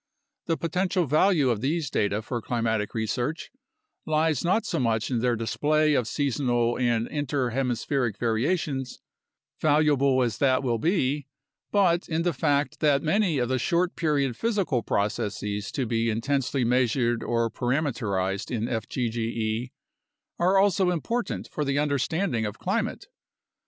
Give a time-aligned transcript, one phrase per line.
[0.47, 3.51] The potential value' of these data for climatic research
[4.03, 8.99] lies not so much in their display of seasonal and interhemispheric variations,
[9.59, 11.27] valuable as that will be,
[11.71, 16.65] but in the fact that many of the short period physical processes to be intensely
[16.65, 19.69] measured or parameterized in fgge
[20.39, 23.05] are also important for the understanding of climate.